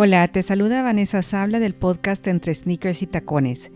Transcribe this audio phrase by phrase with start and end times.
[0.00, 3.72] Hola, te saluda Vanessa Sabla del podcast Entre Sneakers y Tacones.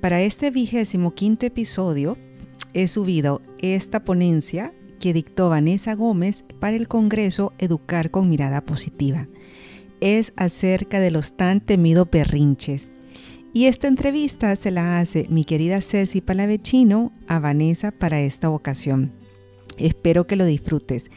[0.00, 2.16] Para este vigésimo quinto episodio
[2.74, 9.26] he subido esta ponencia que dictó Vanessa Gómez para el Congreso Educar con Mirada Positiva.
[10.00, 12.88] Es acerca de los tan temidos berrinches.
[13.52, 19.23] Y esta entrevista se la hace mi querida Ceci Palavecino a Vanessa para esta ocasión.
[19.78, 21.10] Espero que lo disfrutes.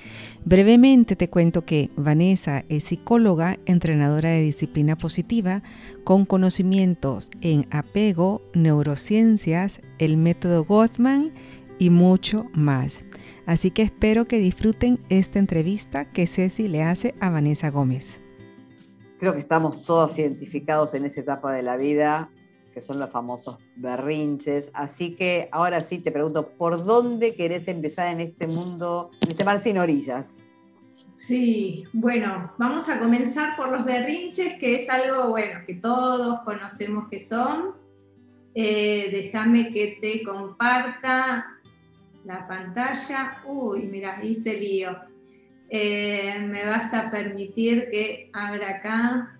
[0.46, 5.64] Brevemente te cuento que Vanessa es psicóloga, entrenadora de disciplina positiva,
[6.04, 11.32] con conocimientos en apego, neurociencias, el método Gottman
[11.80, 13.04] y mucho más.
[13.46, 18.22] Así que espero que disfruten esta entrevista que Ceci le hace a Vanessa Gómez.
[19.20, 22.30] Creo que estamos todos identificados en esa etapa de la vida
[22.78, 24.70] que son los famosos berrinches.
[24.72, 29.44] Así que ahora sí te pregunto, ¿por dónde querés empezar en este mundo, en este
[29.44, 30.44] mar sin orillas?
[31.16, 37.08] Sí, bueno, vamos a comenzar por los berrinches, que es algo, bueno, que todos conocemos
[37.10, 37.74] que son.
[38.54, 41.48] Eh, déjame que te comparta
[42.26, 43.42] la pantalla.
[43.48, 44.96] Uy, mira, hice lío.
[45.68, 49.37] Eh, me vas a permitir que abra acá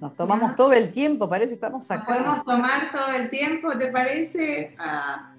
[0.00, 2.04] nos tomamos todo el tiempo, para eso estamos acá.
[2.06, 4.74] Podemos tomar todo el tiempo, ¿te parece?
[4.78, 5.32] Ah.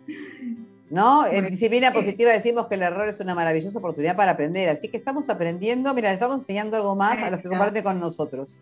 [0.90, 4.90] No, en disciplina positiva decimos que el error es una maravillosa oportunidad para aprender, así
[4.90, 8.58] que estamos aprendiendo, mira, estamos enseñando algo más a los que comparten con nosotros.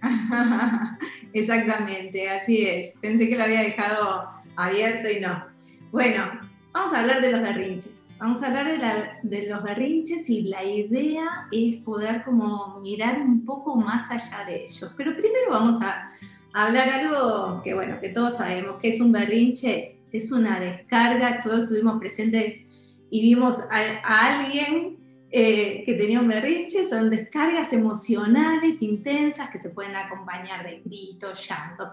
[1.34, 2.92] Exactamente, así es.
[3.00, 5.44] Pensé que lo había dejado abierto y no.
[5.92, 6.40] Bueno,
[6.72, 8.05] vamos a hablar de los berrinches.
[8.18, 13.76] Vamos a hablar de, los berrinches y la idea es poder como mirar un poco
[13.76, 14.90] más allá de ellos.
[14.96, 16.12] Pero primero vamos a,
[16.54, 21.64] hablar algo que bueno, que todos sabemos, que es un berrinche, es una descarga, todos
[21.64, 22.62] estuvimos presentes
[23.10, 24.96] y vimos a alguien
[25.38, 31.46] eh, que tenía un berrinche, son descargas emocionales intensas que se pueden acompañar de gritos,
[31.46, 31.92] llanto,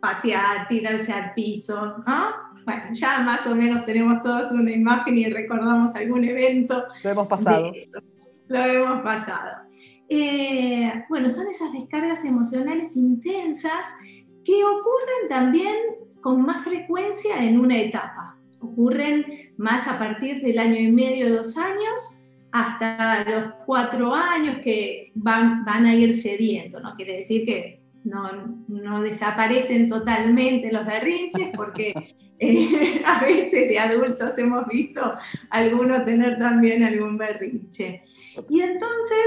[0.00, 2.30] patear, tirarse al piso, ¿no?
[2.64, 6.82] Bueno, ya más o menos tenemos todos una imagen y recordamos algún evento.
[7.04, 7.72] Lo hemos pasado.
[8.48, 9.52] Lo hemos pasado.
[10.08, 13.86] Eh, bueno, son esas descargas emocionales intensas
[14.44, 15.76] que ocurren también
[16.20, 21.56] con más frecuencia en una etapa ocurren más a partir del año y medio, dos
[21.56, 22.18] años,
[22.54, 26.78] hasta los cuatro años que van, van a ir cediendo.
[26.78, 31.92] No quiere decir que no, desaparecen totalmente los berrinches, porque
[32.38, 35.14] eh, a veces de adultos hemos visto
[35.50, 38.04] algunos tener también algún berrinche.
[38.48, 39.26] Y entonces,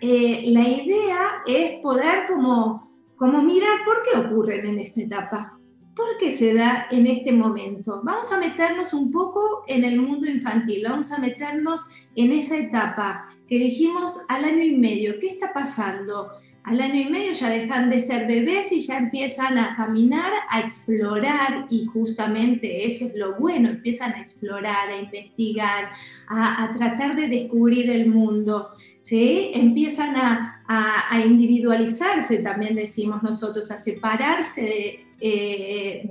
[0.00, 5.58] eh, la idea es poder como, como mirar por qué ocurren en esta etapa.
[5.94, 8.00] ¿Por qué se da en este momento?
[8.02, 13.28] Vamos a meternos un poco en el mundo infantil, vamos a meternos en esa etapa
[13.46, 15.18] que dijimos al año y medio.
[15.20, 16.30] ¿Qué está pasando?
[16.64, 20.60] Al año y medio ya dejan de ser bebés y ya empiezan a caminar, a
[20.60, 25.90] explorar y justamente eso es lo bueno, empiezan a explorar, a investigar,
[26.28, 28.70] a, tratar de descubrir el mundo,
[29.02, 29.50] ¿sí?
[29.52, 36.02] Empiezan a, a individualizarse, también decimos nosotros, a separarse de eh,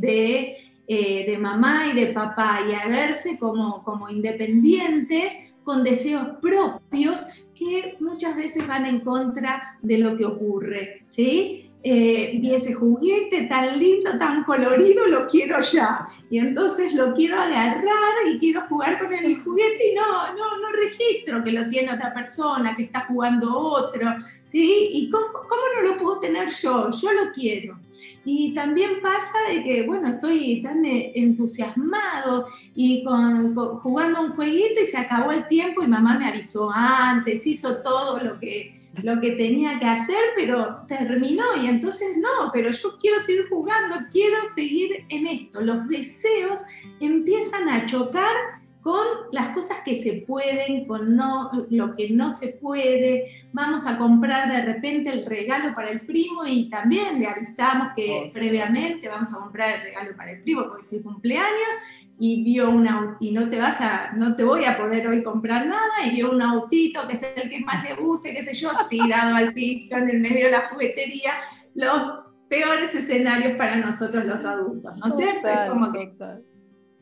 [0.87, 7.21] eh, de, mamá y de papá y a verse como, como independientes con deseos propios
[7.53, 11.70] que muchas veces van en contra de lo que ocurre, ¿sí?
[11.83, 16.07] Eh, vi ese juguete tan lindo, tan colorido, lo quiero ya.
[16.29, 20.71] Y entonces lo quiero agarrar y quiero jugar con el juguete y no, no, no
[20.73, 24.13] registro que lo tiene otra persona, que está jugando otro,
[24.45, 24.89] ¿sí?
[24.91, 26.91] ¿Y cómo, no lo puedo tener yo?
[26.91, 27.79] Yo lo quiero.
[28.25, 34.81] Y también pasa de que, bueno, estoy tan eh, entusiasmado y con, jugando un jueguito
[34.81, 39.19] y se acabó el tiempo y mamá me avisó antes, hizo todo lo que, lo
[39.21, 44.37] que tenía que hacer, pero terminó y entonces no, pero yo quiero seguir jugando, quiero
[44.53, 45.61] seguir en esto.
[45.61, 46.59] Los deseos
[46.99, 48.35] empiezan a chocar
[48.81, 53.45] con las cosas que se pueden, con no, lo que no se puede.
[53.53, 58.31] Vamos a comprar de repente el regalo para el primo y también le avisamos que
[58.33, 61.75] previamente vamos a comprar el regalo para el primo porque es el cumpleaños
[62.23, 65.65] y vio una y no te vas a no te voy a poder hoy comprar
[65.65, 68.69] nada y vio un autito que es el que más le guste, qué sé yo,
[68.91, 71.31] tirado al piso en el medio de la juguetería,
[71.73, 72.05] los
[72.47, 75.49] peores escenarios para nosotros los adultos, ¿no es cierto?
[75.67, 76.13] como que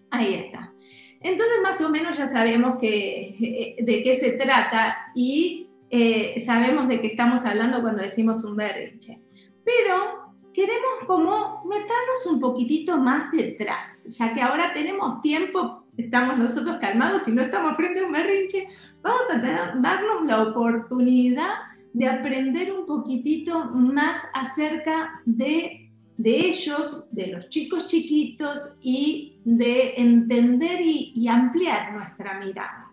[0.10, 0.74] ahí está.
[1.20, 6.88] Entonces más o menos ya sabemos que, eh, de qué se trata y eh, sabemos
[6.88, 9.20] de qué estamos hablando cuando decimos un berrinche.
[9.66, 10.19] Pero
[10.54, 17.28] queremos como meternos un poquitito más detrás, ya que ahora tenemos tiempo, estamos nosotros calmados
[17.28, 18.68] y no estamos frente a un berrinche,
[19.02, 21.50] vamos a darnos la oportunidad
[21.94, 29.96] de aprender un poquitito más acerca de, de ellos, de los chicos chiquitos y de
[29.98, 32.92] entender y, ampliar nuestra mirada.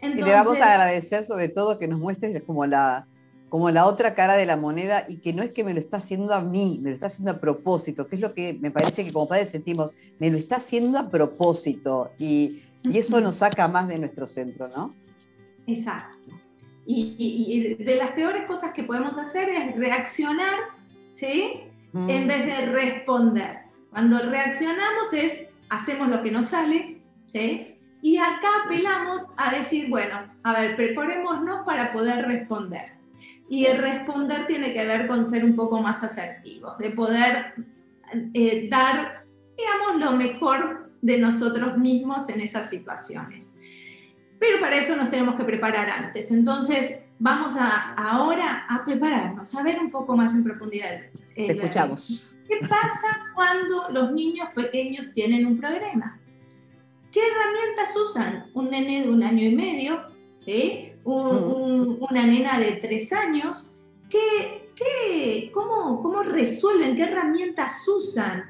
[0.00, 3.06] y le vamos a agradecer sobre todo que nos muestres como la,
[3.52, 5.98] como la otra cara de la moneda y que no es que me lo está
[5.98, 9.04] haciendo a mí, me lo está haciendo a propósito, que es lo que me parece
[9.04, 13.68] que como padres sentimos, me lo está haciendo a propósito y, y eso nos saca
[13.68, 14.94] más de nuestro centro, ¿no?
[15.66, 16.32] Exacto.
[16.86, 20.54] Y, de las peores cosas que podemos hacer es reaccionar,
[21.10, 21.60] ¿sí?
[21.92, 22.08] Mm.
[22.08, 23.58] En vez de responder.
[23.90, 27.76] Cuando reaccionamos es, hacemos lo que nos sale, ¿sí?
[28.00, 33.01] Y acá apelamos a decir, bueno, a ver, preparémonos para poder responder.
[33.48, 37.54] Y el responder tiene que ver con ser un poco más asertivos, de poder
[38.34, 39.24] eh, dar,
[39.56, 43.58] digamos, lo mejor de nosotros mismos en esas situaciones
[44.42, 46.32] pero para eso nos tenemos que preparar antes.
[46.32, 51.00] Entonces, vamos a, ahora a prepararnos, a ver un poco más en profundidad.
[51.36, 52.34] Te escuchamos.
[52.48, 56.18] ¿Qué pasa cuando los niños pequeños tienen un problema?
[57.12, 58.50] ¿Qué herramientas usan?
[58.52, 60.08] Un nene de un año y medio,
[60.44, 60.91] ¿sí?
[61.04, 63.72] Una nena de tres años.
[64.08, 66.96] ¿Qué, qué, cómo, ¿Cómo resuelven?
[66.96, 68.44] ¿Qué herramientas usan?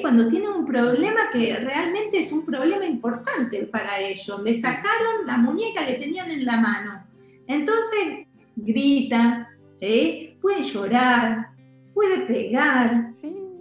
[0.00, 4.40] cuando tienen un problema que realmente es un problema importante para ellos.
[4.44, 7.04] Le sacaron la muñeca que tenían en la mano.
[7.48, 10.36] Entonces grita, ¿sí?
[10.40, 11.48] puede llorar,
[11.92, 13.10] puede pegar,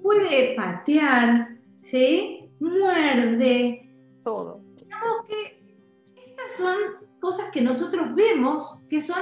[0.04, 2.48] puede patear, ¿sí?
[2.60, 3.90] muerde.
[4.24, 4.62] Todo.
[4.76, 5.60] Digamos que
[6.16, 6.78] estas son
[7.24, 9.18] cosas que nosotros vemos que son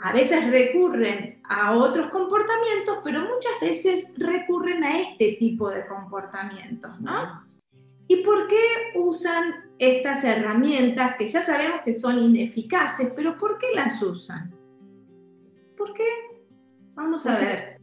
[0.00, 6.98] a veces recurren a otros comportamientos, pero muchas veces recurren a este tipo de comportamientos,
[6.98, 7.44] ¿no?
[8.08, 8.62] ¿Y por qué
[8.94, 14.54] usan estas herramientas que ya sabemos que son ineficaces, pero por qué las usan?
[15.76, 16.08] ¿Por qué?
[16.94, 17.80] Vamos a ver.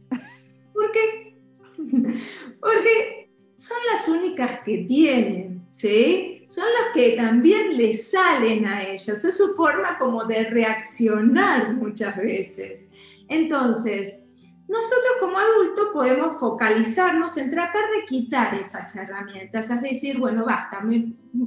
[0.72, 1.36] ¿Por qué?
[2.60, 6.33] Porque son las únicas que tienen, ¿sí?
[6.48, 9.24] Son los que también le salen a ellos.
[9.24, 12.88] Es su forma como de reaccionar muchas veces.
[13.28, 14.24] Entonces,
[14.66, 20.82] nosotros como adultos podemos focalizarnos en tratar de quitar esas herramientas, es decir, bueno, basta,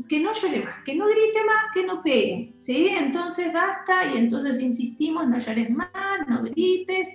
[0.08, 2.90] que no llore más, que no grite más, que no pegue, ¿sí?
[2.90, 7.10] Entonces basta y entonces insistimos, no llores más, no grites,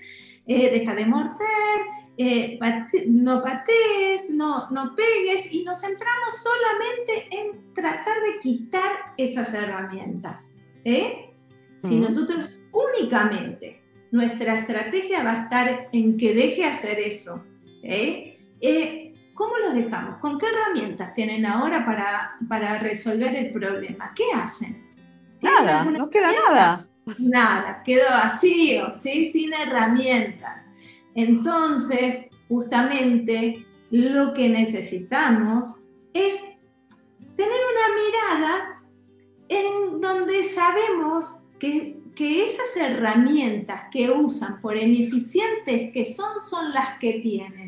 [0.46, 1.80] eh, deja de morder,
[2.16, 2.58] eh,
[3.06, 10.50] no patees, no, no pegues y nos centramos solamente en tratar de quitar esas herramientas.
[11.78, 17.44] Si nosotros únicamente nuestra estrategia va a estar en que deje hacer eso,
[17.82, 20.18] eh, ¿cómo los dejamos?
[20.18, 24.12] ¿Con qué herramientas tienen ahora para, para resolver el problema?
[24.14, 24.92] ¿Qué hacen?
[25.42, 26.86] Nada, no queda nada.
[27.18, 29.30] Nada, quedó vacío, ¿sí?
[29.30, 30.70] sin herramientas.
[31.14, 35.84] Entonces, justamente lo que necesitamos
[36.14, 36.40] es
[37.36, 38.82] tener una mirada
[39.48, 47.14] en donde sabemos que, esas herramientas que usan, por ineficientes que son, son las que
[47.14, 47.61] tienen.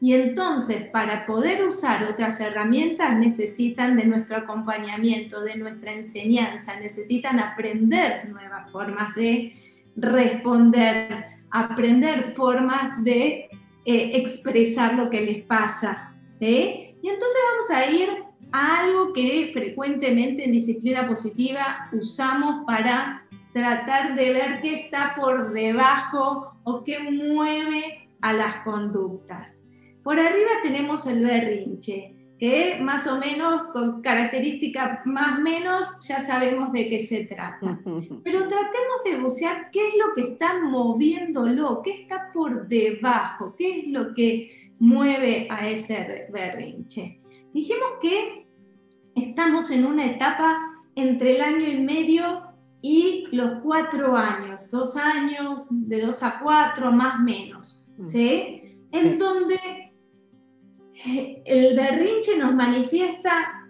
[0.00, 7.40] Y entonces, para poder usar otras herramientas, necesitan de nuestro acompañamiento, de nuestra enseñanza, necesitan
[7.40, 9.54] aprender nuevas formas de
[9.96, 13.48] responder aprender formas de
[13.84, 16.12] eh, expresar lo que les pasa.
[16.40, 18.08] Y entonces vamos a ir
[18.50, 25.52] a algo que frecuentemente en disciplina positiva usamos para tratar de ver qué está por
[25.52, 29.63] debajo o qué mueve a las conductas.
[30.04, 36.72] Por arriba tenemos el berrinche que más o menos con características más menos ya sabemos
[36.72, 37.80] de qué se trata.
[38.24, 43.80] Pero tratemos de bucear qué es lo que está moviéndolo, qué está por debajo, qué
[43.80, 47.20] es lo que mueve a ese berrinche.
[47.54, 48.46] Dijimos que
[49.14, 50.58] estamos en una etapa
[50.96, 52.42] entre el año y medio
[52.82, 58.60] y los cuatro años, dos años, de dos a cuatro, más menos, ¿sí?
[58.92, 59.83] En donde
[61.06, 63.64] el berrinche nos manifiesta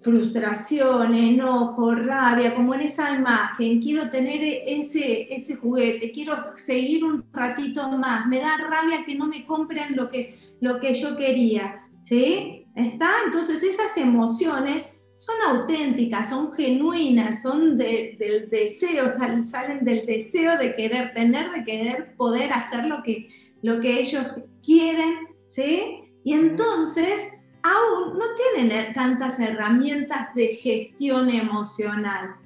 [0.00, 7.24] frustración, enojo, rabia, como en esa imagen, quiero tener ese, ese juguete, quiero seguir un
[7.32, 11.86] ratito más, me da rabia que no me compren lo que, lo que yo quería,
[12.00, 12.66] ¿sí?
[12.74, 13.10] ¿Está?
[13.26, 19.06] Entonces esas emociones son auténticas, son genuinas, son del deseo,
[19.44, 23.28] salen del deseo de querer tener, de querer poder hacer lo que,
[23.60, 24.24] lo que ellos
[24.62, 25.99] quieren, ¿sí?
[26.24, 27.28] Y entonces
[27.62, 28.24] aún no
[28.54, 32.36] tienen tantas herramientas de gestión emocional.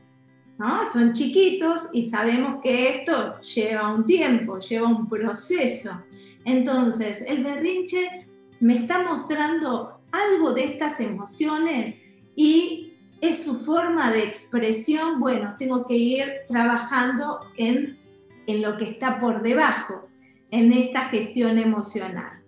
[0.59, 0.89] ¿no?
[0.91, 6.03] Son chiquitos y sabemos que esto lleva un tiempo, lleva un proceso.
[6.45, 8.27] Entonces, el berrinche
[8.61, 12.03] me está mostrando algo de estas emociones
[12.37, 17.99] y es su forma de expresión, bueno, tengo que ir trabajando en,
[18.47, 20.09] en lo que está por debajo,
[20.51, 22.44] en esta gestión emocional.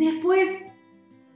[0.00, 0.64] Después,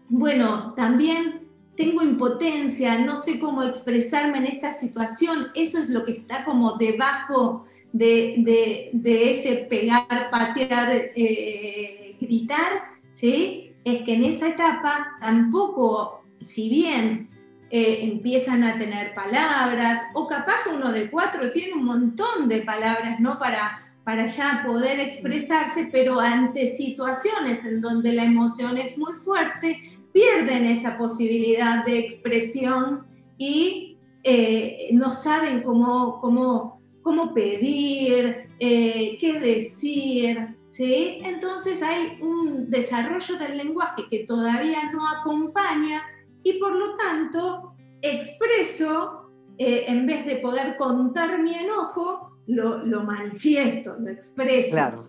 [0.09, 6.13] bueno, también tengo impotencia, no sé cómo expresarme en esta situación, eso es lo que
[6.13, 13.75] está como debajo de, ese pegar, patear, eh, gritar, ¿sí?
[13.85, 17.29] Es que en esa etapa tampoco, si bien
[17.69, 23.21] eh, empiezan a tener palabras, o capaz uno de cuatro tiene un montón de palabras,
[23.21, 23.39] ¿no?
[23.39, 29.79] Para, para ya poder expresarse, pero ante situaciones en donde la emoción es muy fuerte,
[30.13, 33.07] pierden esa posibilidad de expresión
[33.39, 41.21] y eh, no saben cómo, cómo, cómo pedir, eh, qué decir, ¿sí?
[41.23, 46.03] Entonces hay un desarrollo del lenguaje que todavía no acompaña
[46.43, 53.03] y por lo tanto expreso, eh, en vez de poder contar mi enojo, lo, lo
[53.03, 54.73] manifiesto, lo expreso.
[54.73, 55.09] Claro.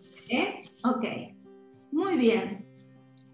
[0.84, 1.06] Ok,
[1.92, 2.65] muy bien.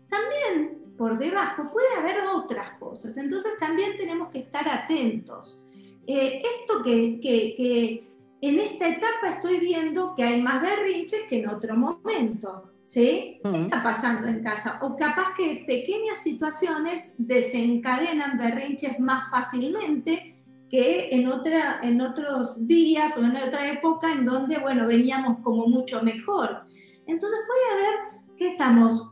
[0.09, 5.65] También por debajo puede haber otras cosas, entonces también tenemos que estar atentos.
[6.07, 8.07] Eh, esto que, que,
[8.41, 13.39] en esta etapa estoy viendo que hay más berrinches que en otro momento, ¿sí?
[13.43, 14.79] ¿Qué está pasando en casa?
[14.81, 20.30] O capaz que pequeñas situaciones desencadenan berrinches más fácilmente
[20.71, 25.67] que en, otra, en otros días o en otra época en donde, bueno, veníamos como
[25.67, 26.63] mucho mejor.
[27.05, 29.11] Entonces puede haber que estamos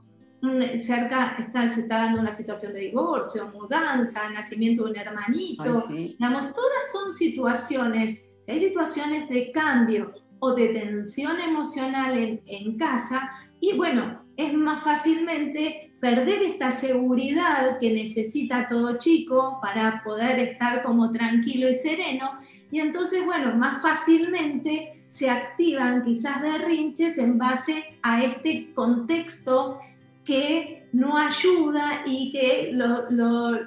[0.79, 5.85] cerca está, se está dando una situación de divorcio, mudanza, nacimiento de un hermanito.
[5.89, 12.77] Digamos, todas son situaciones, si hay situaciones de cambio o de tensión emocional en, en
[12.77, 20.39] casa, y bueno, es más fácilmente perder esta seguridad que necesita todo chico para poder
[20.39, 22.39] estar como tranquilo y sereno.
[22.71, 29.77] Y entonces, bueno, más fácilmente se activan quizás berrinches en base a este contexto
[30.23, 32.71] que no ayuda y que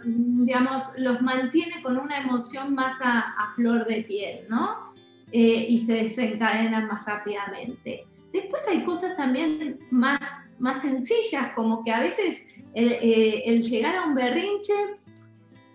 [0.05, 4.93] digamos, los mantiene con una emoción más a, flor de piel, ¿no?
[5.31, 8.07] Eh, y se desencadenan más rápidamente.
[8.33, 10.21] Después hay cosas también más,
[10.59, 14.75] más sencillas, como que a veces el, eh, llegar a un berrinche,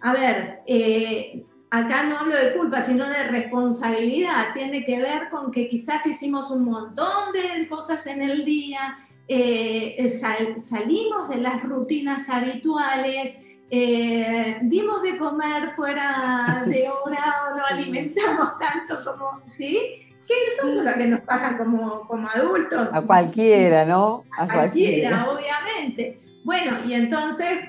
[0.01, 5.51] a ver, eh, acá no hablo de culpa, sino de responsabilidad, tiene que ver con
[5.51, 8.97] que quizás hicimos un montón de cosas en el día,
[9.27, 17.65] eh, salimos de las rutinas habituales, eh, dimos de comer fuera de hora o no
[17.69, 20.06] alimentamos tanto como, ¿sí?
[20.27, 22.93] Que son cosas que nos pasan como, como adultos.
[22.93, 24.25] A cualquiera, ¿no?
[24.37, 26.19] A, cualquiera, obviamente.
[26.43, 27.59] Bueno, y entonces,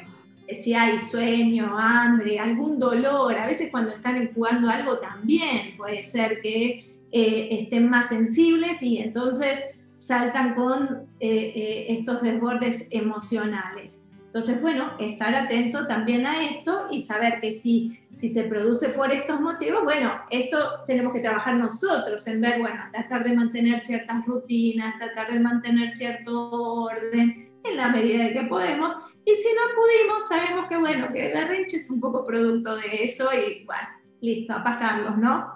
[0.50, 6.40] si hay sueño, hambre, algún dolor, a veces cuando están jugando algo también puede ser
[6.40, 9.62] que eh, estén más sensibles y entonces
[9.94, 14.07] saltan con eh, eh, estos desbordes emocionales.
[14.28, 19.10] Entonces, bueno, estar atento también a esto y saber que si, si se produce por
[19.10, 24.26] estos motivos, bueno, esto tenemos que trabajar nosotros en ver, bueno, tratar de mantener ciertas
[24.26, 28.94] rutinas, tratar de mantener cierto orden en la medida de que podemos.
[29.24, 33.04] Y si no pudimos, sabemos que, bueno, que el berrinche es un poco producto de
[33.04, 33.88] eso y, bueno,
[34.20, 35.52] listo, a pasarlos, ¿no?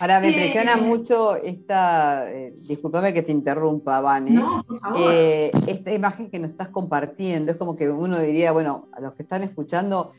[0.00, 5.00] Ahora me impresiona mucho esta, eh, discúlpame que te interrumpa, Vane, no, por favor.
[5.00, 9.14] Eh, esta imagen que nos estás compartiendo, es como que uno diría, bueno, a los
[9.14, 10.12] que están escuchando,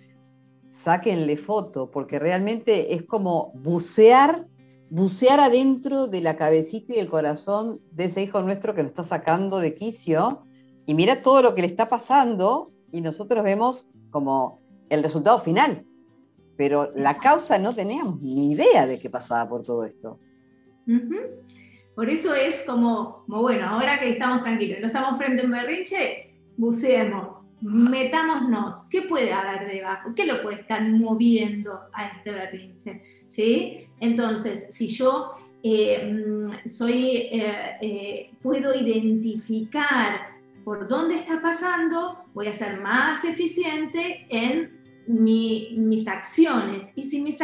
[0.69, 4.47] sáquenle foto, porque realmente es como bucear,
[4.89, 9.03] bucear adentro de la cabecita y el corazón de ese hijo nuestro que nos está
[9.03, 10.43] sacando de quicio,
[10.85, 14.59] y mira todo lo que le está pasando, y nosotros vemos como
[14.89, 15.85] el resultado final
[16.61, 20.19] pero la causa no teníamos ni idea de qué pasaba por todo esto.
[21.95, 26.35] Por eso es como, bueno, ahora que estamos tranquilos, no estamos frente a un berrinche,
[26.57, 30.13] buceemos, metámonos, ¿qué puede haber debajo?
[30.13, 33.01] ¿Qué lo puede estar moviendo a este berrinche?
[33.25, 33.87] ¿Sí?
[33.99, 40.27] Entonces, si yo eh, soy, eh, eh, puedo identificar
[40.63, 46.93] por dónde está pasando, voy a ser más eficiente en mis acciones.
[46.95, 47.39] Y si mis,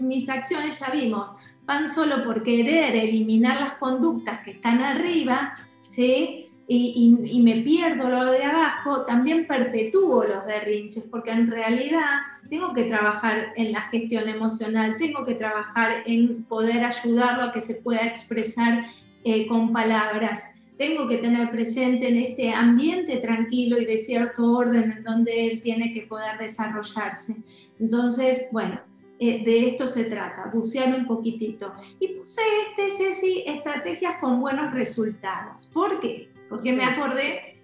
[0.00, 5.54] mis acciones, ya vimos, van solo por querer eliminar las conductas que están arriba,
[5.86, 6.42] ¿sí?
[6.68, 12.84] y, me pierdo lo de abajo, también perpetúo los berrinches, porque en realidad tengo que
[12.84, 18.06] trabajar en la gestión emocional, tengo que trabajar en poder ayudarlo a que se pueda
[18.06, 18.86] expresar
[19.24, 20.61] eh, con palabras.
[20.76, 25.62] Tengo que tener presente en este ambiente tranquilo y de cierto orden en donde él
[25.62, 27.36] tiene que poder desarrollarse.
[27.78, 28.80] Entonces, bueno,
[29.24, 31.72] eh, de esto se trata, bucear un poquitito.
[32.00, 35.66] Y puse este, Ceci, estrategias con buenos resultados.
[35.66, 36.28] ¿Por qué?
[36.48, 37.56] Porque me acordé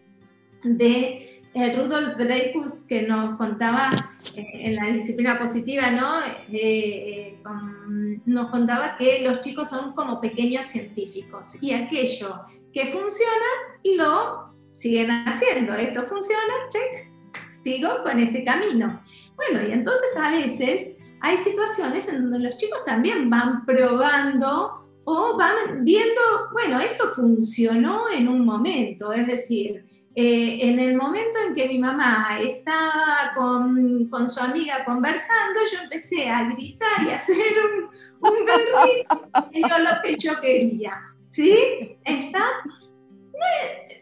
[0.63, 3.91] de eh, Rudolf Dreyfus que nos contaba
[4.37, 6.21] eh, en la disciplina positiva, ¿no?
[8.25, 12.37] nos contaba que los chicos son como pequeños científicos y aquello
[12.73, 13.47] que funciona
[13.85, 15.75] lo siguen haciendo.
[15.75, 17.11] Esto funciona, check,
[17.63, 19.03] sigo con este camino.
[19.37, 25.37] Bueno, y entonces a veces hay situaciones en donde los chicos también van probando o
[25.37, 26.21] van viendo,
[26.53, 31.79] bueno, esto funcionó en un momento, es decir, eh, en el momento en que mi
[31.79, 38.29] mamá estaba con, con, su amiga conversando, yo empecé a gritar y a hacer un,
[38.29, 41.99] un berrinche, lo que yo quería, ¿sí?
[42.05, 42.43] ¿Está?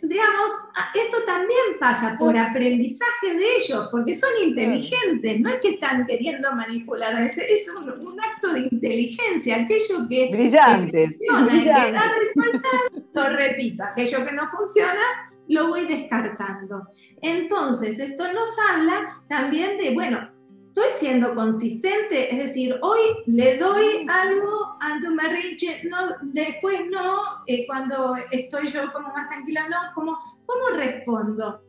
[0.02, 0.50] digamos,
[0.94, 6.52] esto también pasa por aprendizaje de ellos, porque son inteligentes, no es que están queriendo
[6.52, 13.84] manipular, es, es un, acto de inteligencia, aquello que, funciona, que da resultado, lo repito,
[13.84, 16.88] aquello que no funciona, lo voy descartando.
[17.22, 20.30] Entonces, esto nos habla también de, bueno,
[20.76, 27.18] estoy siendo consistente, es decir, hoy le doy algo ante un berrinche, no, después no,
[27.46, 31.62] eh, cuando estoy yo como más tranquila, no, como, ¿cómo respondo?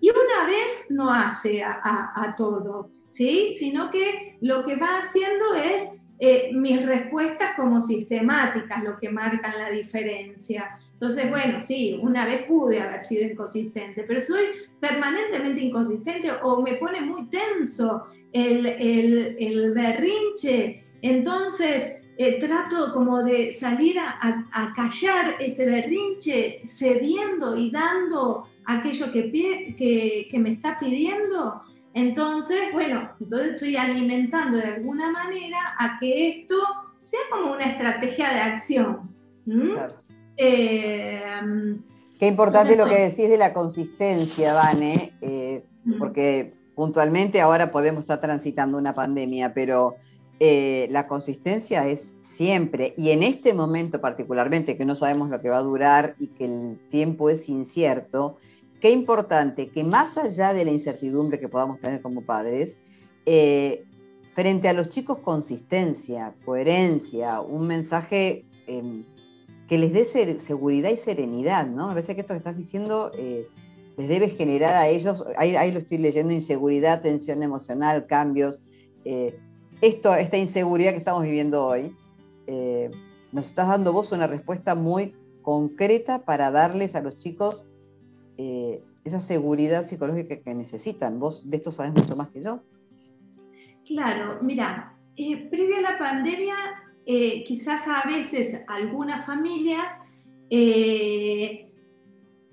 [0.00, 3.50] Y una vez no hace a, todo, ¿sí?
[3.52, 5.82] Sino que lo que va haciendo es
[6.20, 10.78] eh, mis respuestas como sistemáticas, lo que marcan la diferencia.
[10.92, 14.44] Entonces, bueno, sí, una vez pude haber sido inconsistente, pero soy
[14.78, 20.84] permanentemente inconsistente o me pone muy tenso el, berrinche.
[21.02, 29.30] Entonces, eh, trato como de salir a, callar ese berrinche, cediendo y dando aquello que,
[30.30, 31.62] que, me está pidiendo.
[31.94, 36.56] Entonces, bueno, entonces estoy alimentando de alguna manera a que esto
[36.98, 39.10] sea como una estrategia de acción.
[40.36, 41.20] Eh,
[42.22, 45.64] Qué importante lo que decís de la consistencia, Vane, eh,
[45.98, 49.96] porque puntualmente ahora podemos estar transitando una pandemia, pero
[50.40, 55.50] eh, la consistencia es siempre, y en este momento particularmente, que no sabemos lo que
[55.50, 58.38] va a durar y que el tiempo es incierto,
[58.80, 62.78] qué importante que más allá de la incertidumbre que podamos tener como padres,
[63.26, 63.84] eh,
[64.34, 69.04] frente a los chicos consistencia, coherencia, un mensaje em,
[69.68, 71.90] que les dé seguridad y serenidad, ¿no?
[71.90, 73.46] A veces que esto que estás diciendo eh,
[73.96, 78.60] les debe generar a ellos, ahí, lo estoy leyendo, inseguridad, tensión emocional, cambios.
[79.04, 79.38] Eh,
[79.80, 81.94] esto, esta inseguridad que estamos viviendo hoy,
[82.46, 82.90] eh,
[83.32, 87.68] nos estás dando vos una respuesta muy concreta para darles a los chicos
[88.38, 91.18] eh, esa seguridad psicológica que necesitan.
[91.18, 92.62] Vos de esto sabes mucho más que yo.
[93.84, 96.54] Claro, mira, previo a la pandemia,
[97.04, 99.98] quizás a veces algunas familias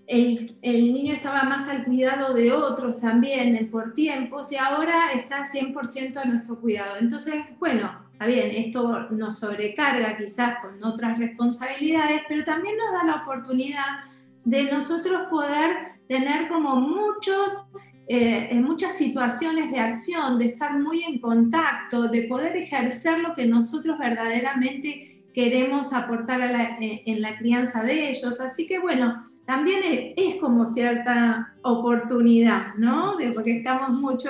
[0.09, 6.17] el, niño estaba más al cuidado de otros también por tiempos y ahora está 100%
[6.17, 6.97] a nuestro cuidado.
[6.99, 13.03] Entonces, bueno, está bien, esto nos sobrecarga quizás con otras responsabilidades, pero también nos da
[13.05, 14.03] la oportunidad
[14.45, 17.67] de nosotros poder tener como muchos,
[18.07, 23.45] eh, muchas situaciones de acción, de estar muy en contacto, de poder ejercer lo que
[23.45, 28.39] nosotros verdaderamente queremos aportar eh, en la crianza de ellos.
[28.39, 33.17] Así que bueno, también es, como cierta oportunidad, ¿no?
[33.33, 34.29] porque estamos mucho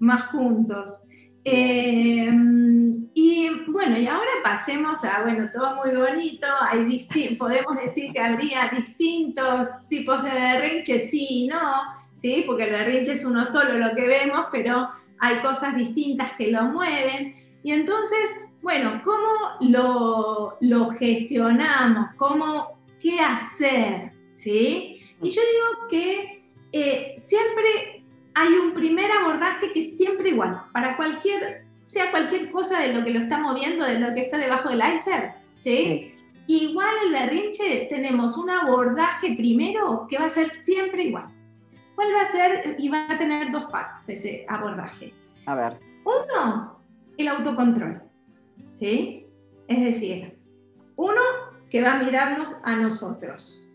[0.00, 1.02] más juntos.
[1.44, 2.28] Eh,
[3.14, 6.48] y bueno, y ahora pasemos a, bueno, todo muy bonito,
[7.38, 11.60] podemos decir que habría distintos tipos de berrinche, sí y no,
[12.16, 12.42] ¿sí?
[12.44, 14.88] porque el berrinche es uno solo lo que vemos, pero
[15.20, 17.36] hay cosas distintas que lo mueven.
[17.62, 22.08] Y entonces, bueno, ¿cómo lo, lo gestionamos?
[22.16, 24.18] ¿Cómo, ¿Qué hacer?
[24.40, 24.94] ¿Sí?
[25.22, 30.96] Y yo digo que eh, siempre hay un primer abordaje que es siempre igual, para
[30.96, 34.70] cualquier, sea cualquier cosa de lo que lo está moviendo, de lo que está debajo
[34.70, 36.14] del iceberg, ¿sí?
[36.46, 41.32] Igual el berrinche tenemos un abordaje primero que va a ser siempre igual.
[41.94, 42.76] ¿Cuál va a ser?
[42.78, 45.12] Y va a tener dos patas ese abordaje.
[45.46, 45.78] A ver.
[46.04, 46.80] Uno,
[47.18, 48.02] el autocontrol,
[48.72, 49.26] ¿sí?
[49.68, 50.38] Es decir,
[50.96, 51.20] uno
[51.68, 53.69] que va a mirarnos a nosotros.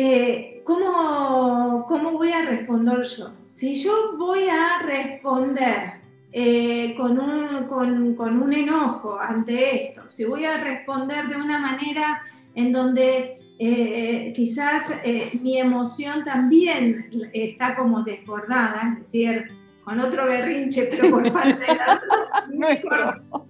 [0.00, 3.32] Eh, ¿cómo, ¿cómo voy a responder yo?
[3.42, 5.94] Si yo voy a responder
[6.30, 11.58] eh, con, un, con, con, un, enojo ante esto, si voy a responder de una
[11.58, 12.22] manera
[12.54, 15.00] en donde eh, quizás
[15.42, 19.48] mi emoción también está como desbordada, es decir,
[19.82, 22.00] con otro berrinche, pero por parte de la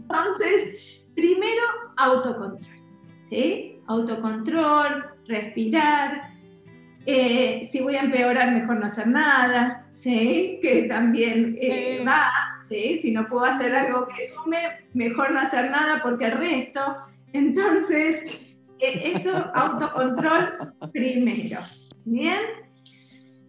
[0.00, 1.62] Entonces, primero,
[1.98, 2.74] autocontrol.
[3.28, 3.82] ¿sí?
[3.86, 6.37] Autocontrol, respirar.
[7.06, 10.58] Eh, si voy a empeorar, mejor no hacer nada, ¿sí?
[10.62, 12.30] que también eh, va.
[12.68, 12.98] ¿sí?
[13.00, 14.58] Si no puedo hacer algo que sume,
[14.94, 16.80] mejor no hacer nada porque el resto.
[17.32, 18.24] Entonces,
[18.78, 21.60] eh, eso, autocontrol primero.
[22.04, 22.40] ¿Bien?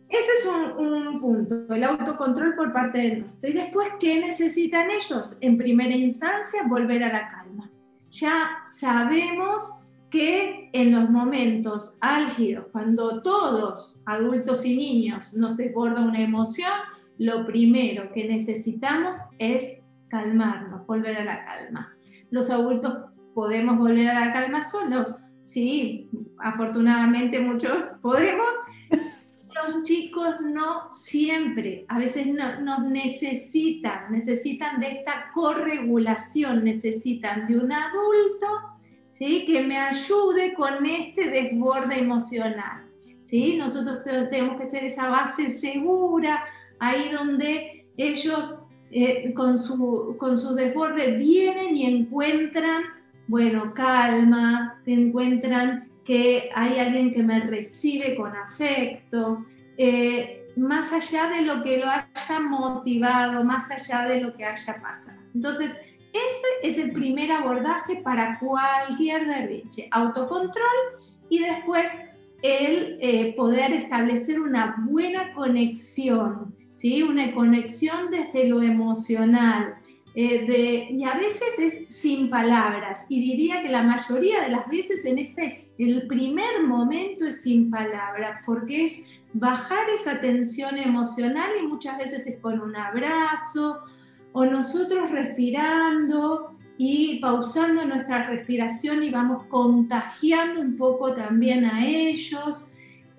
[0.10, 3.50] Ese es un, punto, el autocontrol por parte del nuestro.
[3.50, 5.38] Y después, ¿qué necesitan ellos?
[5.42, 7.70] En primera instancia, volver a la calma.
[8.10, 9.79] Ya sabemos
[10.10, 16.72] que en los momentos álgidos, cuando todos, adultos y niños, nos desborda una emoción,
[17.18, 21.94] lo primero que necesitamos es calmarnos, volver a la calma.
[22.32, 28.50] Los adultos podemos volver a la calma solos, sí, afortunadamente muchos podemos,
[28.90, 37.58] los chicos no siempre, a veces no, nos necesitan, necesitan de esta corregulación, necesitan de
[37.58, 38.79] un adulto
[39.20, 42.88] que me ayude con este desborde emocional.
[43.22, 43.58] ¿sí?
[43.58, 46.46] Nosotros tenemos que ser esa base segura,
[46.80, 52.84] ahí donde ellos eh, con, su, con su desborde vienen y encuentran,
[53.28, 59.46] bueno, calma, encuentran que hay alguien que me recibe con afecto,
[59.78, 64.82] eh, más allá de lo que lo haya motivado, más allá de lo que haya
[64.82, 65.20] pasado.
[65.36, 65.78] Entonces,
[66.14, 71.92] ese es el primer abordaje para cualquier berrinche, autocontrol y después
[72.42, 77.04] el eh, poder establecer una buena conexión, ¿sí?
[77.04, 79.76] una conexión desde lo emocional,
[80.16, 85.06] eh, y a veces es sin palabras, y diría que la mayoría de las veces
[85.06, 91.68] en este, el primer momento es sin palabras, porque es bajar esa tensión emocional y
[91.68, 93.82] muchas veces es con un abrazo
[94.34, 102.70] o nosotros respirando y pausando nuestra respiración y vamos contagiando un poco también a ellos.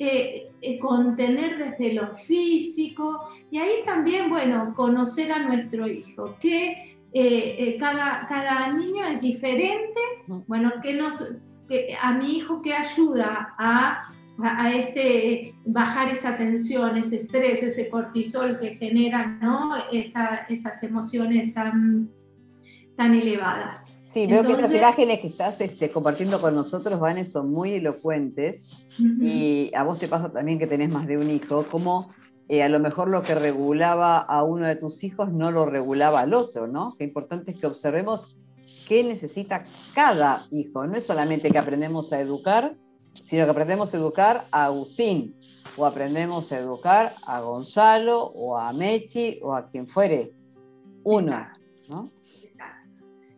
[0.02, 6.96] Eh, eh, contener desde lo físico y ahí también, bueno, conocer a nuestro hijo, que
[7.12, 10.00] eh, cada, cada niño es diferente,
[10.46, 11.34] bueno, que nos,
[12.00, 18.58] a mi hijo que ayuda a, a, este, bajar esa tensión, ese estrés, ese cortisol
[18.58, 19.72] que generan ¿no?
[19.92, 22.10] estas emociones tan,
[22.96, 23.94] tan elevadas.
[24.12, 28.84] Sí, veo que estas imágenes que estás este, compartiendo con nosotros, Vanes, son muy elocuentes.
[28.98, 32.10] Y a vos te pasa también que tenés más de un hijo, como
[32.48, 36.20] eh, a lo mejor lo que regulaba a uno de tus hijos no lo regulaba
[36.20, 36.96] al otro, ¿no?
[36.98, 38.36] Qué importante es que observemos
[38.88, 39.62] qué necesita
[39.94, 40.84] cada hijo.
[40.84, 42.76] No es solamente que aprendemos a educar,
[43.12, 45.34] sino que aprendemos a educar a Agustín,
[45.76, 50.32] o aprendemos a educar a Gonzalo, o a Mechi, o a quien fuere.
[51.04, 51.46] Uno,
[51.88, 52.10] ¿no?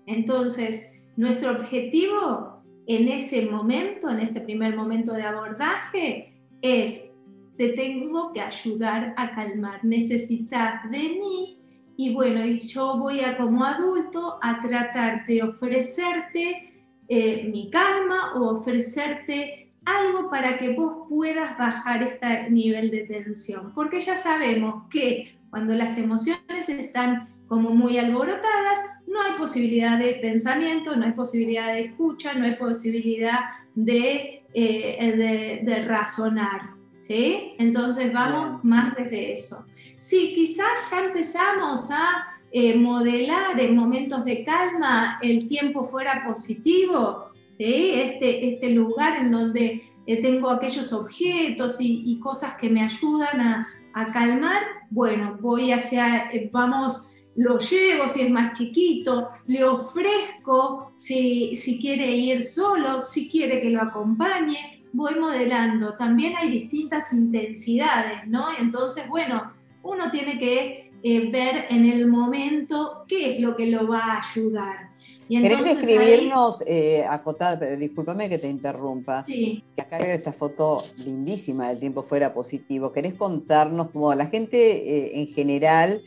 [0.06, 0.82] Entonces,
[1.16, 7.10] nuestro objetivo en ese momento, en este primer momento de abordaje, es,
[7.56, 11.58] te tengo que ayudar a calmar, necesitas de mí
[11.96, 16.72] y bueno, y yo voy a como adulto a tratar de ofrecerte
[17.08, 23.72] eh, mi calma o ofrecerte algo para que vos puedas bajar este nivel de tensión,
[23.74, 30.14] porque ya sabemos que cuando las emociones están como muy alborotadas, no hay posibilidad de
[30.14, 33.40] pensamiento, no hay posibilidad de escucha, no hay posibilidad
[33.74, 36.70] de, eh, de, razonar.
[36.96, 37.52] ¿sí?
[37.58, 39.66] Entonces vamos más desde eso.
[39.96, 47.31] Sí, quizás ya empezamos a eh, modelar en momentos de calma el tiempo fuera positivo,
[47.62, 47.92] ¿sí?
[47.94, 54.12] este, este lugar en donde eh, tengo aquellos objetos y, cosas que me ayudan a,
[54.12, 61.80] calmar, bueno, voy hacia, vamos lo llevo si es más chiquito, le ofrezco si, si
[61.80, 65.94] quiere ir solo, si quiere que lo acompañe, voy modelando.
[65.94, 68.46] También hay distintas intensidades, ¿no?
[68.58, 73.88] Entonces, bueno, uno tiene que eh, ver en el momento qué es lo que lo
[73.88, 74.90] va a ayudar.
[75.38, 79.64] Y ¿Querés escribirnos, eh, acotar, discúlpame que te interrumpa, sí.
[79.74, 82.92] que acá veo esta foto lindísima del tiempo fuera positivo.
[82.92, 86.02] ¿Querés contarnos cómo la gente eh, en general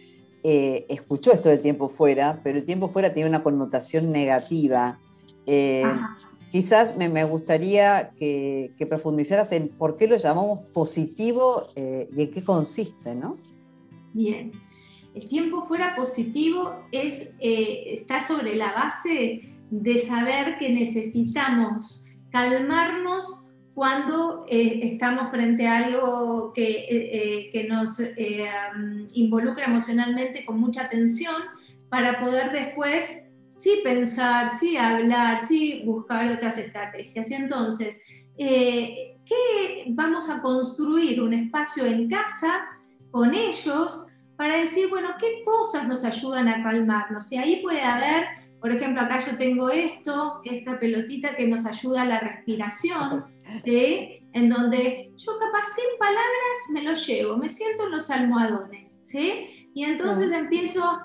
[0.47, 4.99] eh, escuchó esto del tiempo fuera, pero el tiempo fuera tiene una connotación negativa.
[5.47, 5.83] Eh,
[6.51, 12.43] quizás me, gustaría que, profundizaras en por qué lo llamamos positivo eh, y en qué
[12.43, 13.37] consiste, ¿no?
[14.13, 14.51] Bien.
[15.15, 23.49] El tiempo fuera positivo es, eh, está sobre la base de saber que necesitamos calmarnos
[23.73, 27.99] cuando eh, estamos frente a algo que, que nos
[29.13, 31.35] involucra emocionalmente con mucha tensión
[31.89, 33.25] para poder después
[33.57, 37.29] sí pensar, sí hablar, sí buscar otras estrategias.
[37.31, 38.01] Y entonces,
[38.37, 42.65] eh, ¿qué vamos a construir un espacio en casa
[43.11, 47.31] con ellos para decir, bueno, qué cosas nos ayudan a calmarnos?
[47.31, 48.25] Y ahí puede haber,
[48.59, 53.25] por ejemplo, acá yo tengo esto, esta pelotita que nos ayuda a la respiración,
[53.63, 59.69] en donde yo capaz sin palabras me lo llevo, me siento en los almohadones, ¿sí?
[59.73, 60.99] Y entonces empiezo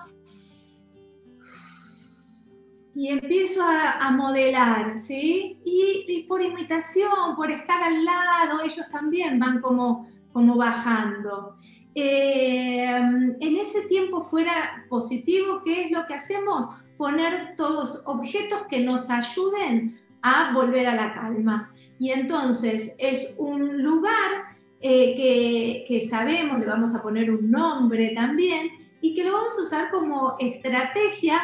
[2.94, 5.58] y empiezo a, modelar, ¿sí?
[5.64, 11.56] Y, por imitación, por estar al lado, ellos también van como, como bajando.
[11.94, 16.66] Eh, en ese tiempo fuera positivo, ¿qué es lo que hacemos?
[16.96, 21.72] Poner todos objetos que nos ayuden a volver a la calma.
[21.98, 24.44] Y entonces es un lugar
[24.80, 29.58] eh, que, que sabemos, le vamos a poner un nombre también, y que lo vamos
[29.58, 31.40] a usar como estrategia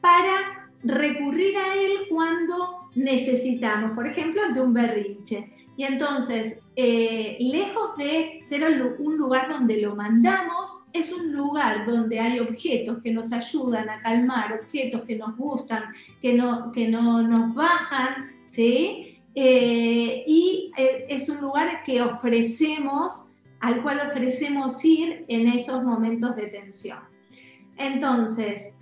[0.00, 5.52] para recurrir a él cuando necesitamos, por ejemplo, ante un berrinche.
[5.76, 8.62] Y entonces, eh, lejos de ser
[8.98, 14.02] un lugar donde lo mandamos, es un lugar donde hay objetos que nos ayudan a
[14.02, 15.84] calmar, objetos que nos gustan,
[16.20, 19.18] que no, que no nos bajan, ¿sí?
[19.34, 23.30] Eh, y eh, es un lugar que ofrecemos,
[23.60, 26.98] al cual ofrecemos ir en esos momentos de tensión.
[27.78, 28.74] Entonces,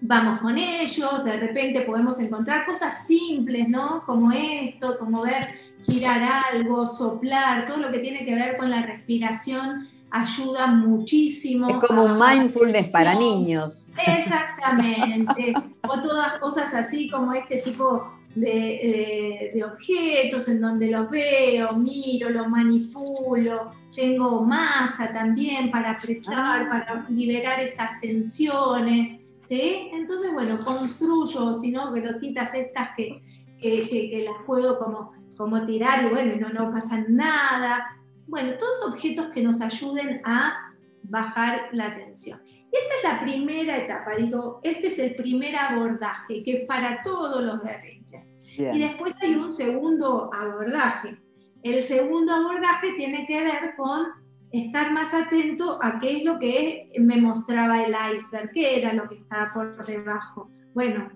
[0.00, 4.02] vamos con ellos, de repente podemos encontrar cosas simples, ¿no?
[4.06, 5.46] Como esto, como ver,
[5.84, 11.68] girar algo, soplar, todo lo que tiene que ver con la respiración ayuda muchísimo.
[11.68, 13.86] Es como un mindfulness para niños.
[14.06, 15.54] Exactamente.
[15.88, 22.30] o todas cosas así como este tipo de, de, objetos en donde los veo, miro,
[22.30, 23.70] los manipulo.
[23.94, 26.68] Tengo masa también para apretar, ah.
[26.68, 29.20] para liberar estas tensiones.
[29.50, 33.22] Entonces, bueno, construyo, si no, pelotitas estas que,
[33.60, 37.96] que, las puedo como, como tirar y bueno, no, no pasa nada.
[38.26, 42.40] Bueno, todos objetos que nos ayuden a bajar la tensión.
[42.46, 47.02] Y esta es la primera etapa, digo, este es el primer abordaje que es para
[47.02, 48.34] todos los berrinches.
[48.56, 51.18] Y después hay un segundo abordaje.
[51.62, 54.06] El segundo abordaje tiene que ver con
[54.52, 59.08] estar más atento a qué es lo que me mostraba el iceberg, qué era lo
[59.08, 60.50] que estaba por debajo.
[60.74, 61.10] Bueno,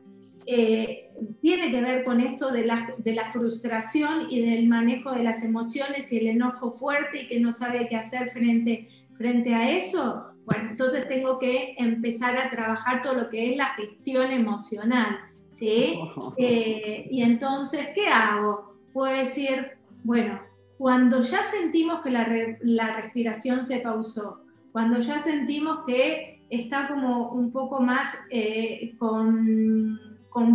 [0.47, 5.23] eh, tiene que ver con esto de la, de la, frustración y del manejo de
[5.23, 9.71] las emociones y el enojo fuerte y que no sabe qué hacer frente, frente a
[9.71, 10.27] eso.
[10.45, 15.19] Bueno, entonces tengo que empezar a trabajar todo lo que es la gestión emocional,
[15.49, 15.99] ¿sí?
[16.37, 18.75] Eh, y entonces, ¿qué hago?
[18.93, 20.41] Puedo decir, bueno,
[20.79, 24.41] cuando ya sentimos que la, respiración se pausó,
[24.73, 30.01] cuando ya sentimos que está como un poco más eh, con,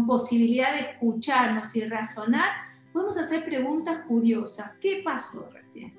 [0.05, 2.49] posibilidad de escucharnos y razonar,
[2.91, 4.73] podemos hacer preguntas curiosas.
[4.81, 5.93] ¿Qué pasó recién?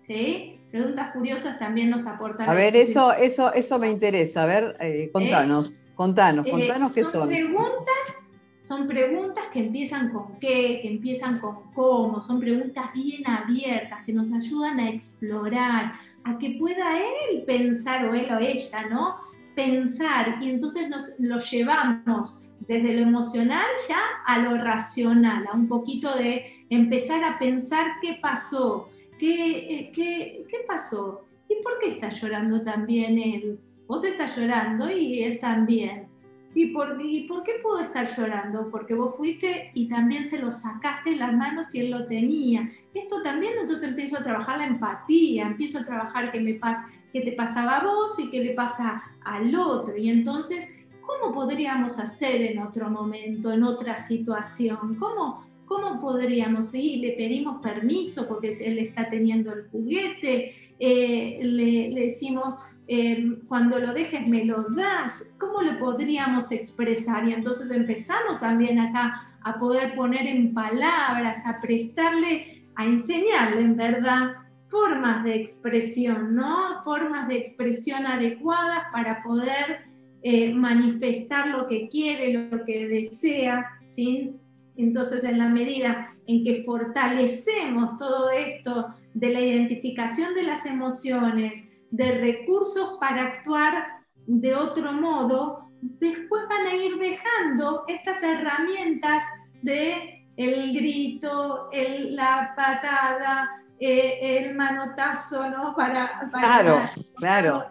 [0.00, 0.60] ¿Sí?
[0.70, 2.48] Preguntas curiosas también nos aportan.
[2.48, 4.44] A ver, eso, eso, eso me interesa.
[4.44, 5.78] A ver, eh, contanos, ¿Eh?
[5.94, 7.28] contanos, contanos qué son.
[7.28, 8.23] Preguntas
[8.64, 14.12] son preguntas que empiezan con qué, que empiezan con cómo, son preguntas bien abiertas que
[14.14, 15.92] nos ayudan a explorar,
[16.24, 19.16] a que pueda él pensar o él o ella, ¿no?
[19.54, 25.68] Pensar y entonces nos lo llevamos desde lo emocional ya a lo racional, a un
[25.68, 31.88] poquito de empezar a pensar qué pasó, qué, eh, qué, qué pasó y por qué
[31.88, 33.60] está llorando también él.
[33.86, 36.13] Vos estás llorando y él también
[36.54, 38.70] ¿Y por, por qué pudo estar llorando?
[38.70, 42.70] Porque vos fuiste y también se lo sacaste en las manos y él lo tenía.
[42.94, 47.22] Esto también, entonces empiezo a trabajar la empatía, empiezo a trabajar qué, me pasa, qué
[47.22, 49.96] te pasaba a vos y qué le pasa al otro.
[49.96, 50.68] Y entonces,
[51.00, 54.94] ¿cómo podríamos hacer en otro momento, en otra situación?
[55.00, 56.72] ¿Cómo, cómo podríamos?
[56.72, 57.00] ir?
[57.00, 63.94] le pedimos permiso porque él está teniendo el juguete, eh, le decimos, Em, cuando lo
[63.94, 67.26] dejes me lo das, ¿cómo lo podríamos expresar?
[67.26, 73.76] Y entonces empezamos también acá a poder poner en palabras, a prestarle, a enseñarle en
[73.76, 74.32] verdad
[74.66, 76.82] formas de expresión, ¿no?
[76.84, 79.86] Formas de expresión adecuadas para poder
[80.22, 84.40] eh, manifestar lo que quiere, lo que desea, sin
[84.76, 91.73] Entonces, en la medida en que fortalecemos todo esto de la identificación de las emociones,
[91.94, 99.22] de recursos para actuar de otro modo, después van a ir dejando estas herramientas
[99.62, 105.72] de el grito, el, la patada, eh, el manotazo, ¿no?
[105.76, 106.80] Para, claro,
[107.14, 107.64] claro.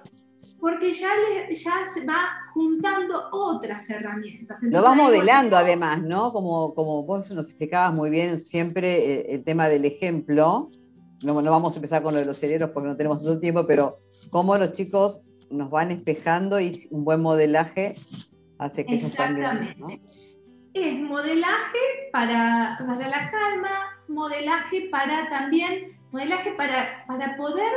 [0.57, 1.09] Porque ya,
[1.49, 4.63] ya se va juntando otras herramientas.
[4.63, 6.31] Lo vas modelando además, ¿no?
[6.31, 10.71] Como, como vos nos explicabas muy bien siempre eh, el tema del ejemplo.
[11.23, 13.67] No, no vamos a empezar con lo de los cerebros porque no tenemos todo tiempo,
[13.67, 17.95] pero cómo los chicos nos van espejando y un buen modelaje
[18.57, 19.75] hace que ellos también.
[19.77, 19.87] ¿no?
[20.73, 21.79] Es modelaje
[22.11, 23.69] para, para la calma,
[24.07, 27.71] modelaje para también, modelaje para, para poder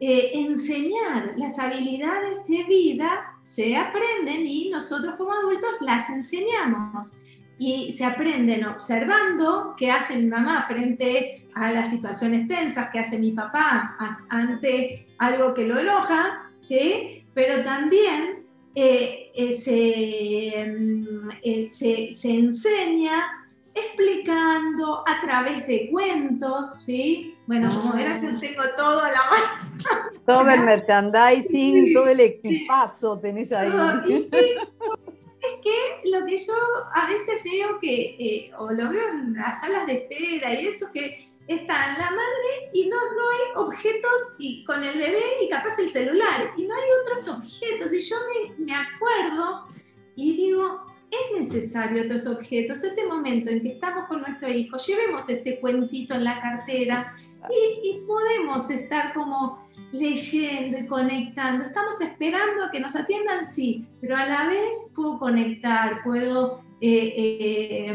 [0.00, 7.20] eh, enseñar las habilidades de vida, se aprenden y nosotros como adultos las enseñamos.
[7.58, 13.18] Y se aprenden observando qué hace mi mamá frente a las situaciones tensas, qué hace
[13.18, 13.98] mi papá
[14.30, 17.24] ante algo que lo enoja, ¿sí?
[17.34, 23.28] Pero también eh, eh, mm, eh, se, se, enseña
[23.74, 27.36] explicando a través de cuentos, ¿sí?
[27.46, 30.10] Bueno, como verás, yo tengo todo a la mano.
[30.26, 33.68] Todo el merchandising, todo el equipazo tenés ahí.
[34.08, 36.54] es que lo que yo
[36.94, 41.29] a veces veo que, o lo veo en las salas de espera y eso, que
[41.54, 45.88] está la madre y no, no hay objetos y con el bebé y capaz el
[45.88, 47.92] celular y no hay otros objetos.
[47.92, 49.66] Y yo me, me acuerdo
[50.14, 52.84] y digo, es necesario otros objetos.
[52.84, 57.16] Ese momento en que estamos con nuestro hijo, llevemos este cuentito en la cartera
[57.50, 61.64] y, y podemos estar como leyendo y conectando.
[61.64, 67.14] Estamos esperando a que nos atiendan, sí, pero a la vez puedo conectar, puedo eh,
[67.16, 67.94] eh,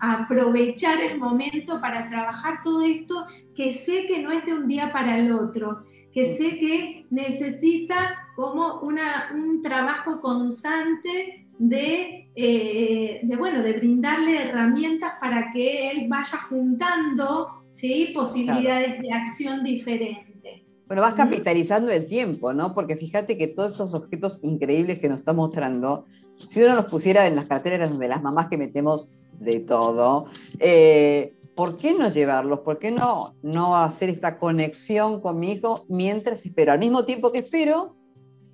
[0.00, 4.90] aprovechar el momento para trabajar todo esto que sé que no es de un día
[4.90, 13.36] para el otro, que sé que necesita como una, un trabajo constante de, eh, de,
[13.36, 18.12] bueno, de brindarle herramientas para que él vaya juntando ¿sí?
[18.14, 20.62] posibilidades de acción diferentes.
[20.86, 22.74] Bueno, vas capitalizando el tiempo, ¿no?
[22.74, 26.06] Porque fíjate que todos estos objetos increíbles que nos está mostrando,
[26.46, 30.26] si uno los pusiera en las carteras de las mamás que metemos de todo,
[30.58, 32.60] eh, ¿por qué no llevarlos?
[32.60, 36.72] ¿Por qué no, no hacer esta conexión conmigo mientras espero?
[36.72, 37.96] Al mismo tiempo que espero,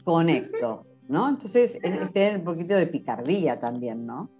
[0.05, 1.29] conecto, ¿no?
[1.29, 4.31] Entonces es, tener un poquito de picardía también, ¿no?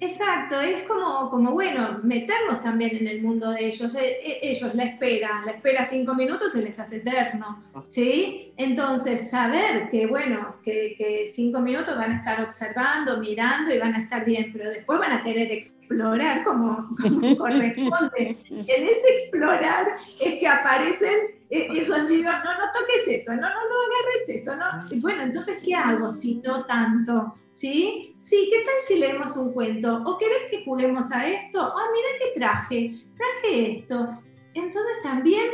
[0.00, 3.90] Exacto, es como, como, bueno, meternos también en el mundo de ellos.
[3.94, 7.82] E, ellos la esperan, la espera cinco minutos se les hace eterno, ah.
[7.86, 8.52] ¿sí?
[8.56, 14.02] Entonces, saber que, bueno, que, cinco minutos van a estar observando, mirando y van a
[14.02, 18.36] estar bien, pero después van a querer explorar como, como corresponde.
[18.50, 23.76] En ese explorar es que aparecen esos libros, no, no toques eso, no, no, no
[23.86, 24.66] agarres esto, ¿no?
[24.90, 27.30] Y bueno, entonces, ¿qué hago si no tanto?
[27.52, 28.12] ¿Sí?
[28.16, 30.02] Sí, ¿qué tal si leemos un cuento?
[30.04, 31.60] ¿O querés que juguemos a esto?
[31.60, 34.22] Ah, mira qué traje, traje esto.
[34.54, 35.44] Entonces también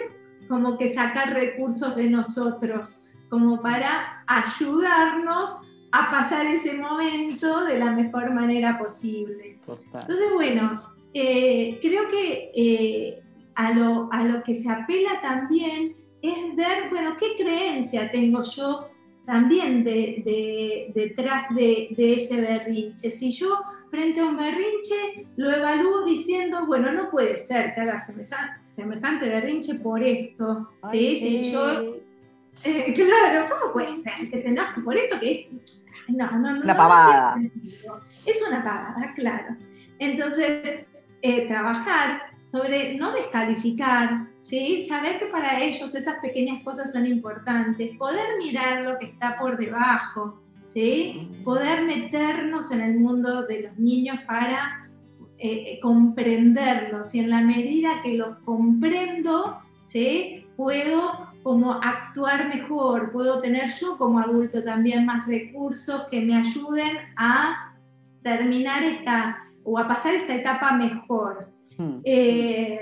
[0.48, 7.90] como que sacar recursos de nosotros, como para ayudarnos a pasar ese momento de la
[7.90, 9.58] mejor manera posible.
[9.66, 13.21] Entonces, bueno, eh, creo que eh,
[13.54, 18.88] a lo, a lo que se apela también es ver, bueno, qué creencia tengo yo
[19.26, 23.10] también de, detrás de, ese berrinche.
[23.10, 23.60] Si yo
[23.90, 29.76] frente a un berrinche lo evalúo diciendo, bueno, no puede ser que haga semejante berrinche
[29.76, 30.70] por esto.
[30.90, 31.16] ¿sí?
[31.16, 31.96] Si yo,
[32.64, 35.18] eh, claro, ¿cómo puede ser que se enoje por esto?
[35.20, 35.46] Que es,
[36.08, 36.62] no, no, no.
[36.62, 37.36] Una pavada.
[38.26, 39.56] es una pavada, claro.
[39.98, 40.84] Entonces,
[41.22, 44.86] eh, trabajar sobre no descalificar, ¿sí?
[44.88, 49.56] saber que para ellos esas pequeñas cosas son importantes, poder mirar lo que está por
[49.56, 51.30] debajo, ¿sí?
[51.44, 54.90] poder meternos en el mundo de los niños para
[55.38, 60.46] eh, comprenderlos y en la medida que los comprendo, ¿sí?
[60.56, 66.98] puedo como actuar mejor, puedo tener yo como adulto también más recursos que me ayuden
[67.16, 67.74] a
[68.22, 71.51] terminar esta o a pasar esta etapa mejor.
[71.78, 72.00] Hmm.
[72.04, 72.80] Eh,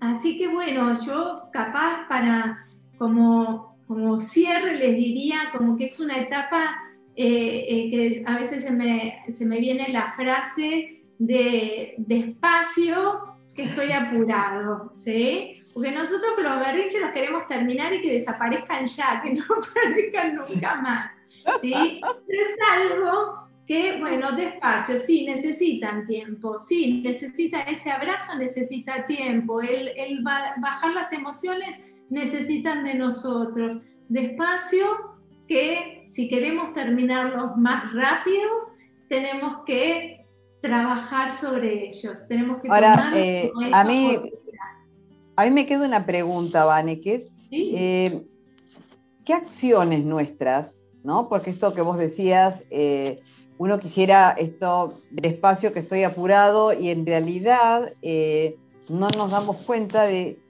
[0.00, 2.66] así que bueno, yo capaz para
[2.98, 6.76] como, como cierre les diría como que es una etapa
[7.16, 13.62] eh, eh, que a veces se me, se me, viene la frase de despacio que
[13.62, 15.56] estoy apurado, ¿sí?
[15.74, 19.42] Porque nosotros los berrinches los queremos terminar y que desaparezcan ya, que no
[19.84, 21.10] aparezcan nunca más,
[21.60, 22.00] ¿sí?
[22.26, 29.60] Pero es algo que, bueno, despacio, sí, necesitan tiempo, sí, necesita ese abrazo, necesita tiempo,
[29.60, 33.82] el, el bajar las emociones necesitan de nosotros.
[34.08, 34.86] Despacio,
[35.46, 38.68] que si queremos terminarlos más rápidos,
[39.06, 40.24] tenemos que
[40.62, 42.68] trabajar sobre ellos, tenemos que...
[42.70, 44.16] Ahora, eh, a, mí,
[45.36, 48.24] a mí me queda una pregunta, Vane, que es, eh,
[49.26, 51.28] ¿qué acciones nuestras, ¿no?
[51.28, 53.20] porque esto que vos decías, eh,
[53.58, 57.92] uno quisiera esto despacio que estoy apurado y en realidad
[58.88, 60.40] no nos damos cuenta de,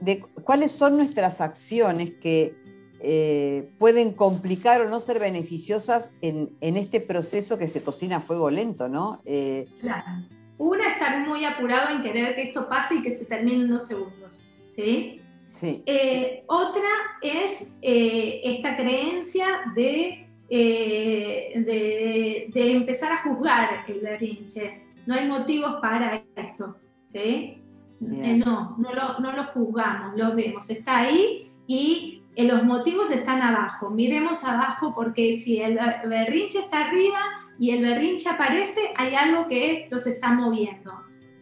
[0.00, 2.54] de cuáles son nuestras acciones que
[3.02, 8.50] eh, pueden complicar o no ser beneficiosas en, este proceso que se cocina a fuego
[8.50, 9.22] lento, ¿no?
[9.24, 10.26] Eh, claro.
[10.58, 13.86] Una, estar muy apurado en querer que esto pase y que se termine en dos
[13.86, 15.22] segundos, ¿sí?
[15.52, 15.82] Sí.
[15.86, 16.88] Eh, otra
[17.22, 24.82] es esta creencia de, de, de, empezar a juzgar el berrinche.
[25.06, 26.76] No hay motivos para esto,
[27.06, 27.60] ¿sí?
[28.00, 33.90] no, no lo, no lo juzgamos, lo vemos, está ahí y los motivos están abajo.
[33.90, 37.18] Miremos abajo porque si el berrinche está arriba
[37.58, 40.92] y el berrinche aparece, hay algo que los está moviendo.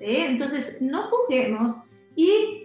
[0.01, 1.83] Entonces, no juzguemos
[2.15, 2.58] y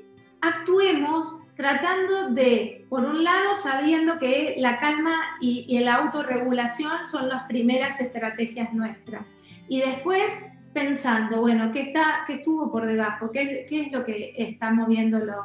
[0.44, 7.44] actuemos tratando de, por un lado, sabiendo que la calma y, la autorregulación son las
[7.44, 9.38] primeras estrategias nuestras.
[9.68, 13.32] Y después pensando, bueno, ¿qué, está, qué estuvo por debajo?
[13.32, 15.36] ¿Qué, qué es lo que está moviéndolo?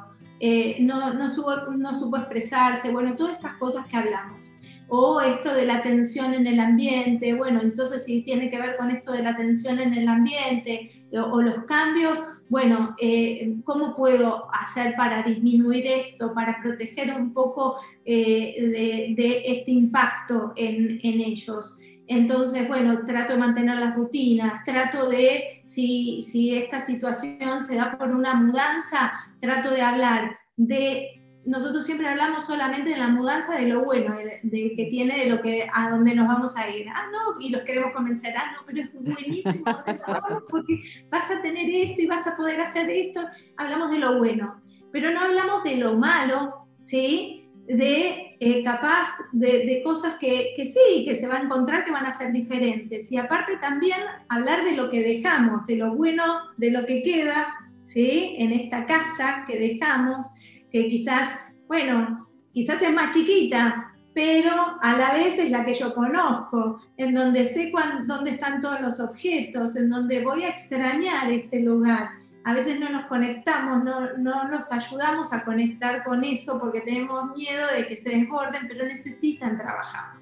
[0.41, 1.29] Eh, no, no,
[1.77, 4.53] no supo expresarse, bueno, todas estas cosas que hablamos.
[4.89, 8.91] O esto de la tensión en el ambiente, bueno, entonces si tiene que ver con
[8.91, 14.95] esto de la tensión en el ambiente o, los cambios, bueno, eh, ¿cómo puedo hacer
[14.97, 21.79] para disminuir esto, para proteger un poco eh, de, este impacto en, ellos?
[22.07, 28.11] Entonces, bueno, trato de mantener las rutinas, trato de, si esta situación se da por
[28.11, 31.18] una mudanza, trato de hablar de
[31.49, 35.41] nosotros siempre hablamos solamente de la mudanza de lo bueno, de, que tiene de lo
[35.41, 36.87] que a dónde nos vamos a ir.
[36.91, 39.65] Ah, no, y los queremos convencer, ah, no, pero es buenísimo,
[40.51, 43.27] porque vas a tener esto y vas a poder hacer esto.
[43.57, 44.61] Hablamos de lo bueno,
[44.93, 47.49] pero no hablamos de lo malo, ¿sí?
[47.67, 52.07] de eh, capaz de, cosas que, que, sí, que se va a encontrar que van
[52.07, 53.11] a ser diferentes.
[53.13, 56.25] Y aparte también hablar de lo que dejamos, de lo bueno,
[56.57, 57.49] de lo que queda,
[57.85, 58.37] ¿sí?
[58.39, 60.35] En esta casa que dejamos,
[60.71, 61.31] que quizás,
[61.67, 67.15] bueno, quizás es más chiquita, pero a la vez es la que yo conozco, en
[67.15, 67.73] donde sé
[68.07, 72.11] dónde están todos los objetos, en donde voy a extrañar este lugar
[72.49, 77.37] a veces no nos conectamos, no, no, nos ayudamos a conectar con eso porque tenemos
[77.37, 80.15] miedo de que se desborden, pero necesitan trabajar.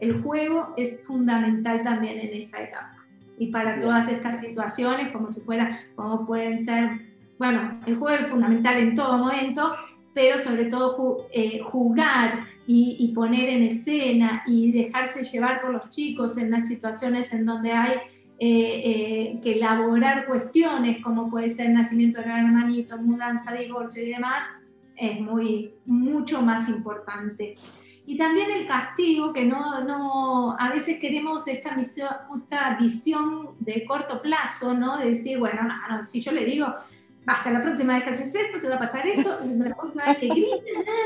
[0.00, 2.96] El juego es fundamental también en esa etapa.
[3.38, 8.26] Y para todas estas situaciones, como si fuera, como pueden ser, bueno, el juego es
[8.28, 9.76] fundamental en todo momento,
[10.16, 15.90] pero sobre todo eh, jugar y, y, poner en escena y dejarse llevar por los
[15.90, 17.98] chicos en las situaciones en donde hay
[18.38, 24.08] eh, eh, que elaborar cuestiones como puede ser nacimiento de un hermanito, mudanza, divorcio y
[24.08, 24.42] demás,
[24.96, 27.56] es muy, mucho más importante.
[28.06, 33.84] Y también el castigo, que no, no, a veces queremos esta, misión, esta visión de
[33.84, 34.96] corto plazo, ¿no?
[34.96, 36.72] De decir, bueno, no, si yo le digo,
[37.26, 40.18] hasta la próxima vez que haces esto, te va a pasar esto, la próxima vez
[40.18, 40.60] que grites,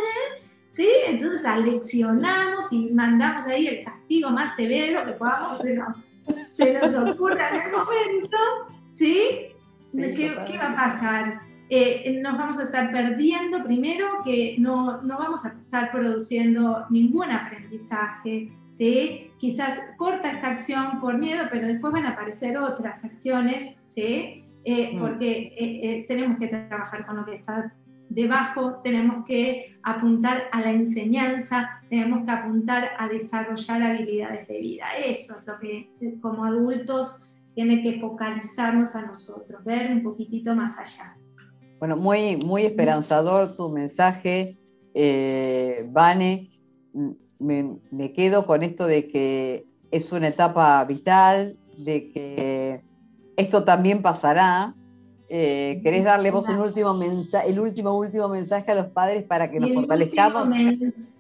[0.71, 0.89] ¿sí?
[1.07, 5.61] Entonces aleccionamos y mandamos ahí el castigo más severo que podamos,
[6.51, 8.39] se nos ocurra en el momento,
[8.93, 9.47] ¿sí?
[9.93, 11.41] ¿Qué, va a pasar?
[11.69, 17.31] Eh, nos vamos a estar perdiendo primero que no, no, vamos a estar produciendo ningún
[17.31, 19.31] aprendizaje, ¿sí?
[19.39, 24.45] Quizás corta esta acción por miedo, pero después van a aparecer otras acciones, ¿sí?
[24.65, 25.01] Eh, mm.
[25.01, 27.73] porque eh, tenemos que trabajar con lo que está
[28.11, 34.87] debajo tenemos que apuntar a la enseñanza, tenemos que apuntar a desarrollar habilidades de vida.
[35.03, 35.89] Eso es lo que
[36.21, 41.17] como adultos tiene que focalizarnos a nosotros, ver un poquitito más allá.
[41.79, 44.59] Bueno, muy, muy esperanzador tu mensaje,
[44.93, 46.51] eh, Vane.
[47.39, 52.60] Me, me quedo con esto de que es una etapa vital, de que
[53.41, 54.75] esto también pasará,
[55.33, 59.49] eh, ¿Querés darle vos un último mensaje, el último, último mensaje a los padres para
[59.49, 60.49] que nos fortalezcamos?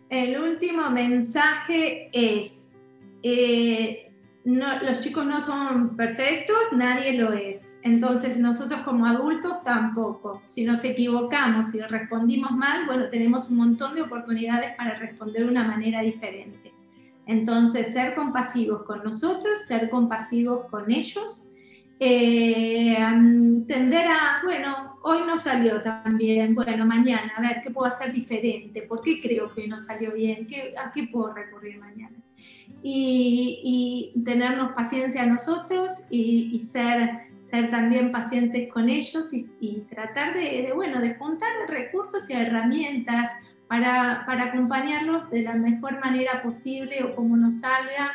[0.08, 2.68] el último mensaje es,
[3.22, 4.10] eh,
[4.44, 7.78] los chicos no son perfectos, nadie lo es.
[7.82, 10.42] Entonces nosotros como adultos tampoco.
[10.42, 15.50] Si nos equivocamos y respondimos mal, bueno, tenemos un montón de oportunidades para responder de
[15.50, 16.72] una manera diferente.
[17.26, 21.49] Entonces, ser compasivos con nosotros, ser compasivos con ellos,
[22.02, 22.96] eh,
[23.66, 28.10] tender a, bueno, hoy no salió tan bien, bueno, mañana, a ver, ¿qué puedo hacer
[28.10, 28.80] diferente?
[28.82, 30.46] ¿Por qué creo que hoy no salió bien?
[30.46, 32.16] ¿Qué, ¿A qué puedo recurrir mañana?
[32.82, 40.62] Y, tenernos paciencia a nosotros y, ser, ser también pacientes con ellos y, tratar de,
[40.62, 43.28] de, bueno, de juntar recursos y herramientas
[43.68, 48.10] para, para, acompañarlos de la mejor manera posible o como nos salga.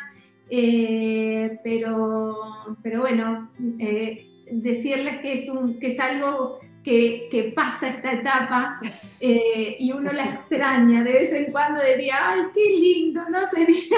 [0.49, 2.37] Eh, pero,
[2.83, 8.79] pero bueno, eh, decirles que es, un, que es algo que, que pasa esta etapa
[9.19, 11.03] eh, y uno la extraña.
[11.03, 13.45] De vez en cuando diría, ay, qué lindo, ¿no?
[13.47, 13.97] Sería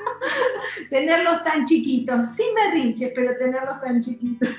[0.90, 4.50] tenerlos tan chiquitos, sin berrinches, pero tenerlos tan chiquitos.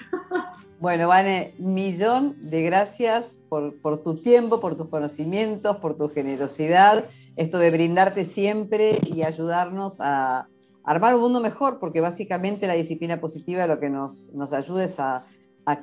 [0.80, 7.04] Bueno, Vane, millón de gracias por, tu tiempo, por tus conocimientos, por tu generosidad,
[7.36, 10.48] esto de brindarte siempre y ayudarnos a
[10.90, 15.00] armar un mundo mejor, porque básicamente la disciplina positiva lo que nos, nos ayuda es
[15.00, 15.24] a,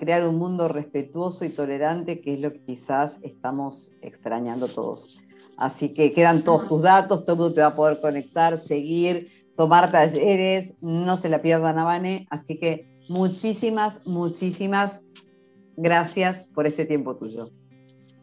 [0.01, 5.17] crear un mundo respetuoso y tolerante, que es lo que quizás estamos extrañando todos.
[5.57, 9.31] Así que quedan todos tus datos, todo el mundo te va a poder conectar, seguir,
[9.57, 15.05] tomar talleres, no se la pierdan a Vane, así que muchísimas, muchísimas
[15.77, 17.51] gracias por este tiempo tuyo.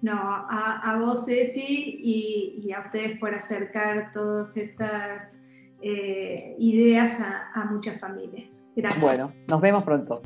[0.02, 5.38] No, a, vos, Ceci, y, a ustedes por acercar todas estas
[5.84, 8.46] eh, ideas a, muchas familias.
[8.76, 9.02] Gracias.
[9.02, 10.22] Bueno, nos vemos pronto.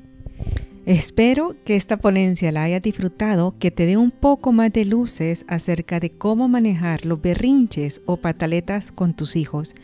[0.86, 5.46] Espero que esta ponencia la hayas disfrutado, que te dé un poco más de luces
[5.50, 9.76] acerca de cómo manejar los berrinches o pataletas con tus hijos.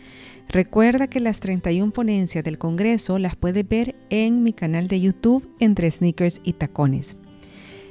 [0.48, 5.50] Recuerda que las 31 ponencias del Congreso las puedes ver en mi canal de YouTube
[5.60, 7.18] entre sneakers y tacones.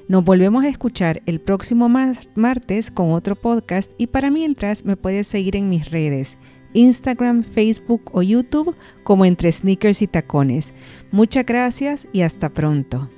[0.09, 5.27] Nos volvemos a escuchar el próximo martes con otro podcast y para mientras me puedes
[5.27, 6.37] seguir en mis redes,
[6.75, 10.73] Instagram, Facebook o YouTube como entre sneakers y tacones.
[11.11, 13.09] Muchas gracias y hasta pronto.